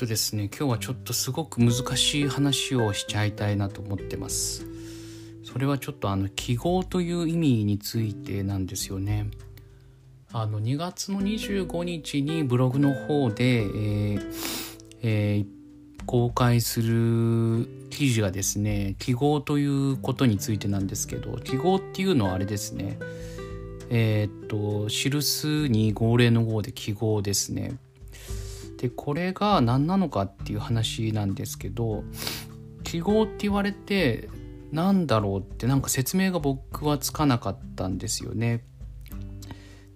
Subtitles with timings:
[0.00, 4.66] とですね今日はちょっとすごく難しい話をしちゃいたいなと思ってます。
[5.44, 9.26] それはちょっとあの記号という意味についてなんですよね。
[10.32, 14.34] あの2月の25日にブログの方で、えー
[15.02, 22.98] えー、公開する記事がですね記号ということについてなんですけど記号っていうのはあれですね。
[23.90, 27.76] えー、っと記すに号令の号で記号ですね。
[28.80, 32.02] でこれが何なのかっていう話なんですけど
[32.82, 34.30] 記号って言われて
[34.72, 38.64] なんだろうってなんか説明が僕はつかなかったんですよね。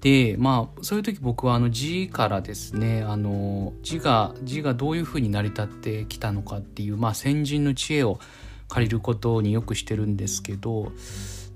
[0.00, 8.18] でまあそういう時僕はあの字からですねあの字が字がどういうふうに成り立ってきたのかっていう、まあ、先人の知恵を
[8.66, 10.90] 借りることによくしてるんですけど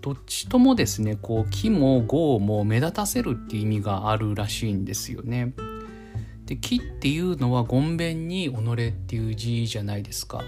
[0.01, 5.55] どっちともですねこう木も号も目立たせるっていう意味があるらしいんですよね。
[6.47, 10.43] で木っていうのはごんべんに己っていう字じゃないですか。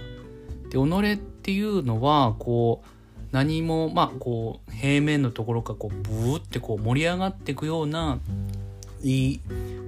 [0.71, 2.89] で己っていうのはこう
[3.33, 8.19] 何もまあこう平面のところからこうブーってこう盛り上がっていくような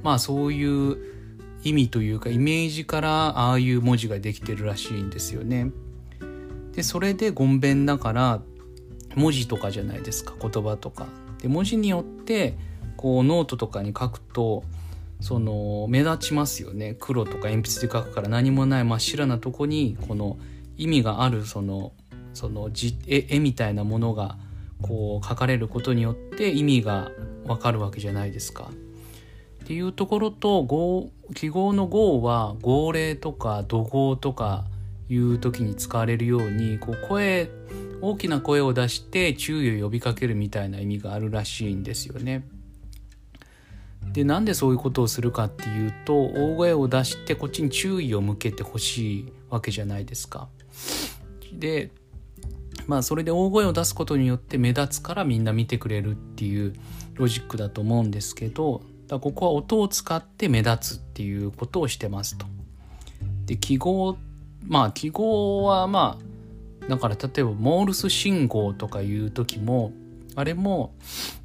[0.02, 0.96] まあそういう
[1.62, 5.70] 意味というかイメージからああいう文字ができてるらしいんですよね。
[6.72, 8.40] でそれでごんべんだから
[9.14, 11.06] 文字とかじゃないですか言葉とか。
[11.40, 12.56] で文字によって
[12.96, 14.64] こうノートとかに書くと
[15.20, 20.38] その目立ちますよね黒とか鉛筆で書くから何もない真っ白なとこにこの
[20.76, 21.92] 意味があるその
[22.32, 22.70] その
[23.06, 24.38] 絵みたいなものが
[24.82, 27.10] こう書かれることによって意味が
[27.44, 28.70] わかるわけじゃないですか。
[29.62, 34.64] っていうところと記号の号は号令とか怒号とか
[35.08, 37.50] いう時に使われるようにこう声
[38.00, 42.44] 大きな声を出して注意を呼びかけるみたいな意味があるらしいんですよね。
[44.12, 50.48] でなんでそういうことをするかっていうと大声を出してこっちに注意を向けてほしいわけじゃないですか。
[51.52, 51.90] で
[52.86, 56.74] まあそれで大声を出すことによって目立つからみんな見てくれるっていう
[57.14, 62.46] ロジックだと思うんですけどだここは音を使って目立つっていうことをしてますと。
[63.46, 64.16] で記号
[64.66, 66.18] まあ記号はま
[66.82, 69.92] あだから例えばモールス信号とかいう時も
[70.34, 70.94] あれも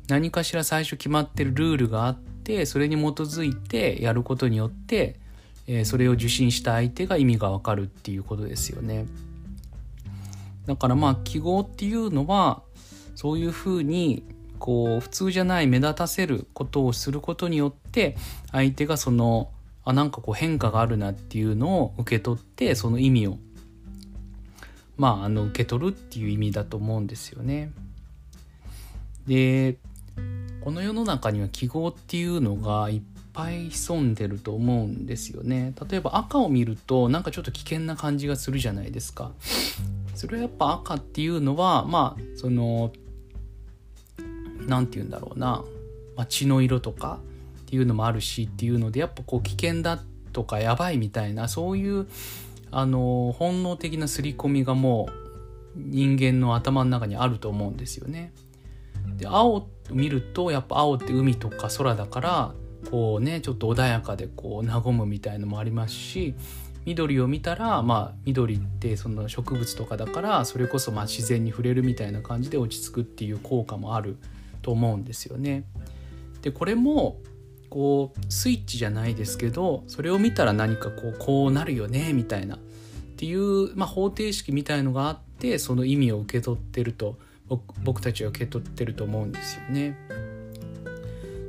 [0.08, 2.35] 何かしら最初決まってるルールがあって
[2.66, 5.20] それに基づいてやることによって、
[5.68, 9.06] えー、それを受信した相手が意味がわかるっていうことですよね。
[10.66, 12.62] だからまあ記号っていうのは
[13.16, 14.24] そういうふうに
[14.60, 18.16] こう普通じゃない目立たせることをすることによって
[18.52, 19.50] 相手がその
[19.84, 23.38] あなんかこう変化があるなっていうのを受け取ってその意味を
[24.98, 27.72] まああの受け取るっていう意味だと思うんですよね。
[29.28, 29.78] で
[30.66, 33.02] この世の中には記号っていうのがいっ
[33.34, 35.76] ぱい潜んでると思うんですよね。
[35.88, 39.32] 例えば赤を見るとなんかちょっと危険な感じがするじゃないですか。
[40.16, 42.92] それはやっぱ赤っていうのはまあその
[44.66, 45.64] 何て言うんだろうな、
[46.16, 47.20] まあ、血の色とか
[47.62, 50.00] っていうのもあるしっていうのでやっぱこう危険だ
[50.34, 52.08] とかやばいみたいなそういう
[52.72, 55.14] あの本能的な刷り込みがもう
[55.76, 58.34] 人間の頭の中にあると思うんですよね。
[59.18, 62.54] で青を見るとやっぱ青って海とか空だから
[62.90, 66.36] こうねちょっと穏やかでこう和むみたいのもありますし
[66.86, 74.18] 緑を見たらまあ緑ってその植物とかだからそれこそまあ自然に触れるみたいな感じで落ち着くっていう効果もある
[74.62, 75.66] と思うんですよね。
[76.42, 77.18] でこれも
[77.70, 82.60] こうスイッチじゃないですけどそれを見たら何かこうこうなるよねみたいなっ
[83.18, 89.98] ていう、まあ、方程式みたいのがあってその意味を受け取ってると僕たちは受け取ってると思うんですよね。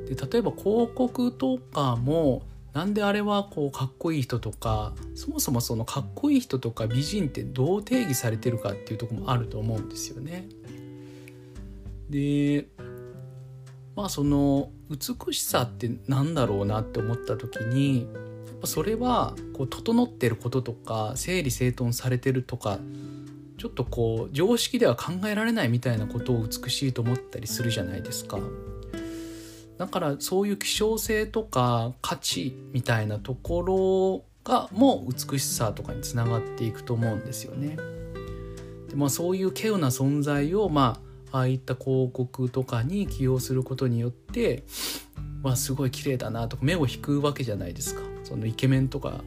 [0.07, 2.43] で例えば広告とかも
[2.73, 10.47] なんであれはこうかっこいい人とかそもそもそのかっこいい人とか美人ってどう定義されてるかっていうとこもあると思うんですよね。
[12.09, 12.67] で
[13.95, 22.79] まあその美しさってなんだろうなって思った時にやっぱそれはこう整ってることとか整理整頓されてるとか
[23.57, 28.39] ちょっとこう常識では考えられないみたいなことを美しいと思ったりするじゃないですか。
[29.77, 33.61] だからそういう希少性とか価値みたいなとこ
[34.43, 37.77] ろがもう美しさとかにつながっていくと思うんですよね。
[38.89, 40.99] でまあ、そういう稀有な存在をま
[41.31, 44.63] あああいった広告とかに起用することによって
[45.43, 48.01] わすごい綺麗だなとか目を引くわけじゃないですか。
[48.23, 49.23] そのイケメンとか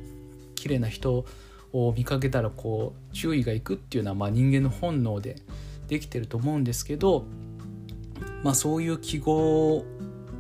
[0.55, 1.25] 綺麗な人
[1.73, 5.37] を見かけたらこう注意がいくっていうのはまあ人間の本能で
[5.89, 7.25] できてると思うんですけど、
[8.43, 9.85] まあ、そういう記号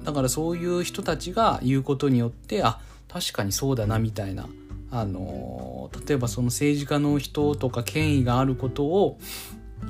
[0.04, 4.48] だからそういう人たちが言うことによってあ確かにそうだなみたいな
[4.92, 9.18] あの例えばその政治家の人とか権威があることを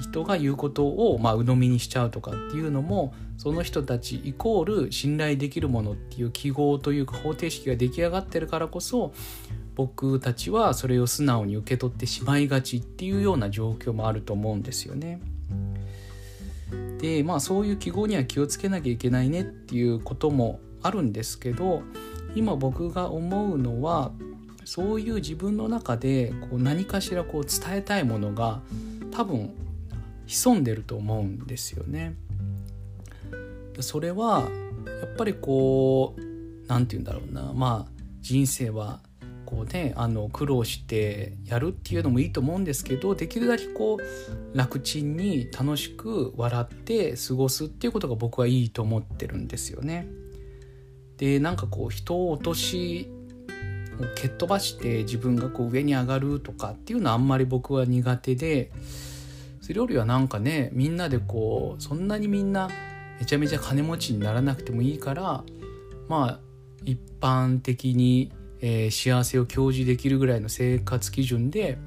[0.01, 9.13] 人が言うことを、まあ、鵜呑みにしちゃうとかっていうのもその人たちイコール信頼できるものっていう記号というか方程式が出来上がってるからこそ
[9.75, 15.21] 僕たちはそれを素直に受け取ってしまいがちっていうような状況もあると思うんですよね。
[16.99, 21.83] でまあそういう記号には気をつけなきゃいけないねっていうこともあるんですけど
[22.35, 24.13] 今僕が思うのは
[24.65, 28.61] そういう自分の中でこう何かしらこう伝えたいものが
[29.11, 29.53] 多分
[30.31, 32.15] 潜んでると思うんですよね。
[33.81, 34.49] それは
[35.01, 36.21] やっぱりこう
[36.69, 39.01] 何て言うんだろうなまあ人生は
[39.45, 50.07] こうねあの苦労してやるっていうのもいいと思うんですけどできるだけこう楽ちんに楽しく笑って過ごすっていうことが僕はいいと思ってるんですよね。
[51.17, 53.11] でなんかこう人を落とし
[54.17, 58.71] 蹴っ飛ばして自分がこう上に上がるとかっていうのはあんまり僕は苦手で
[59.71, 62.69] それよりはなんかねみんなでこうそんなにみんな
[63.21, 65.45] めちゃめちゃ金持ちにならなくてもいいから
[66.09, 66.41] まあ
[66.85, 71.79] 一般的に、えー、幸せを享受できるぐらいの生活基準で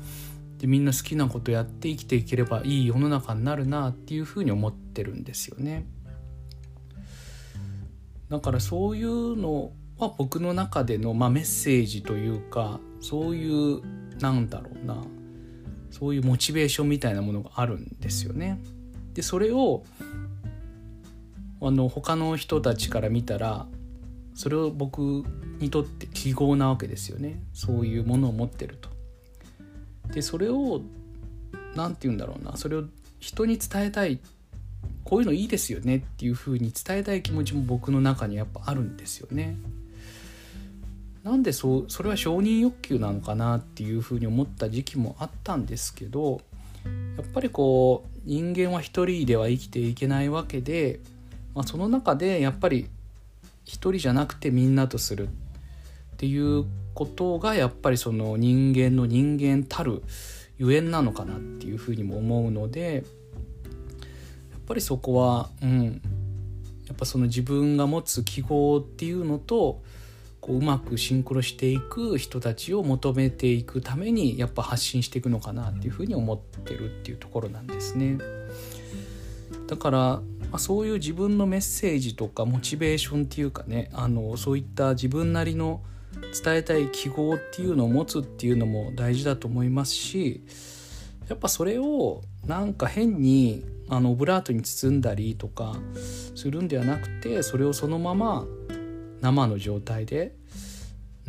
[0.60, 5.86] でみんな好きなことやって生きていければいい世の中になるなっていうふうに思ってるんですよね。
[8.30, 13.82] だからそういうのは僕の中での、まあ、メッセージというかそういう
[14.22, 15.04] なんだろうな
[15.94, 18.60] そういうモチベーションみたいなものがあるんですよね。
[19.14, 19.84] でそれを
[21.62, 23.68] あの他の人たちから見たら
[24.34, 25.24] それを僕
[25.60, 28.90] にとって記号なわけですよねそういうものを持ってると。
[30.12, 30.82] でそれを
[31.76, 32.86] 何て言うんだろうなそれを
[33.20, 34.20] 人に伝えたい
[35.04, 39.58] こういうのいいですよねっていうふうに伝えたい気持ちも僕の中にやっぱあるんですよね。
[41.24, 46.42] なんでそうそれは承認欲求なのかなっていうふうに思った時期もあったんですけど
[47.18, 51.00] やっぱりこう人間は一人では生きていけないわけで、
[51.56, 52.90] まあ、その中でやっぱり
[53.64, 55.32] 一人じゃなくてみんなとするっ
[56.18, 60.04] ていうことがやっぱりその人間の人間たる
[60.58, 66.02] ゆえんなのかなっていうふうにも思うのでやっぱりそこはうん。
[66.88, 69.82] やっぱその自分が持つ記号っていうのと
[70.44, 78.18] こううまくシンクロしていく人たちを求めていくためにやっぱ発信していくのかなっていうふうに思ってるっていうところなんですね。
[79.68, 80.24] だから、ま
[80.54, 85.82] あ、そういう自分のメッセージとかモチベーションっていうかねあのそういった自分なりの
[86.44, 90.44] 伝えたい記号っていうのを持つっていうのも大事だと思いますし
[91.30, 95.78] やっぱそれをなんか変にあのオブラートに包んだりとか
[96.36, 98.46] するんではなくてそれをそのまま
[99.24, 100.36] 生の状態で、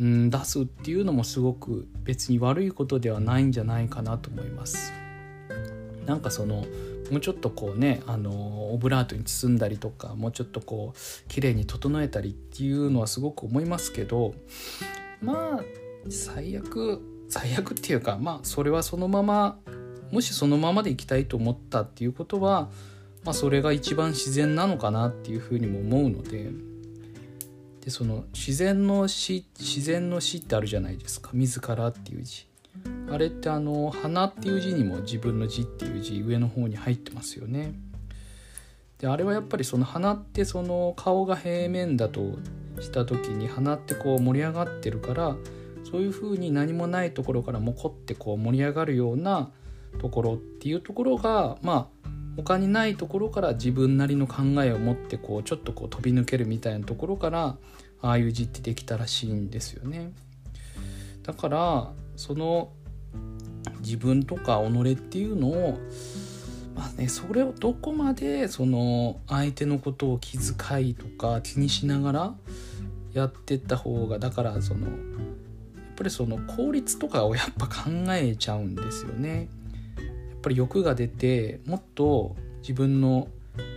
[0.01, 4.91] うん、出すっていうのもすごく別に悪いことではないんじゃないかなと思います。
[6.05, 6.65] なんかその
[7.09, 14.35] もうちょっとこうねあのオブラートに包んだりとかもうちょっとこう綺麗に整えたりっていうのはすごく思いますけど
[15.21, 15.63] まあ
[16.09, 19.57] 最悪最悪っていうかまあそれはそのまま
[20.11, 22.69] もしそのままでいきたいと思ったっていうことは、
[23.23, 26.51] まあ、それが一番自然なのかなっていうふうにも思うので
[27.85, 31.29] でその自然の死自然の死ってあるじゃないですか。
[31.33, 32.47] 自らっていう字。
[33.11, 37.75] あれってあの花っていう字にも自分の字っていう字上の方に入ってますよね。
[38.97, 42.39] であれはやっぱりその花ってその顔が平面だと
[42.79, 45.35] した時に花ってこう盛り上がってるから
[45.83, 49.51] そういう風に何もないところからもこってこう盛り上がるような
[49.99, 51.87] ところっていうところがまあ
[52.35, 57.57] 他にないところから自分なりの考えを持ってこうちょっとこう飛び抜けるみたいなところから
[58.01, 60.11] ああいう字ってできたらしいんですよね。
[61.23, 62.71] だからその
[63.79, 65.79] 自分とか己っていうのを
[66.75, 72.35] まあねそれをどこまでその相手のことを気遣いとか気にしながら
[73.13, 74.93] やってった方がだからそのやっ
[75.95, 79.47] ぱりその効率とかをやっぱ考えちゃうんですよね。
[80.45, 83.27] ぱり欲が出てもっと自分の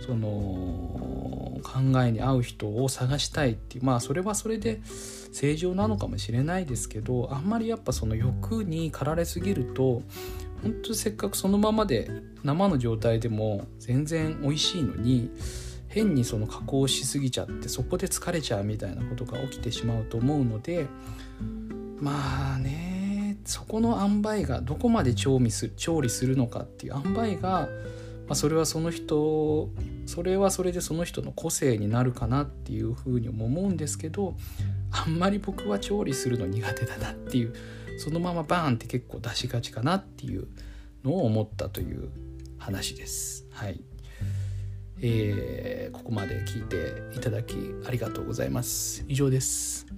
[0.05, 4.81] その考えに合う人を探したいっていうまあそれはそれで
[5.31, 10.01] 正常なのかもしれないですけどあんまりやっぱその欲に駆られすぎると
[10.61, 12.09] 本当せっかくそのままで
[12.43, 15.31] 生の状態でも全然美味しいのに
[15.87, 20.87] 変にその加工しすぎちゃってそこで疲れちゃうみたいなことが起きてしまうと思うので
[21.99, 22.88] まあね
[23.49, 27.67] そこの塩梅がどこまで調味す調理するのかっていう塩梅が、ま
[28.29, 29.69] あ、それはその人
[30.05, 34.35] それはそれでその人の個性になるかなっていうふうにも思うんですけど
[34.91, 37.55] あんまり僕は調理するの苦手だなっていう
[37.97, 40.47] そのままバーンって結構出しがちかなっていう
[41.03, 42.09] のを思ったという
[42.59, 43.45] 話です。
[43.51, 43.81] はい、
[45.01, 47.55] えー、ここまで聞いていただき
[47.87, 49.03] ありがとうございます。
[49.07, 49.88] 以上です。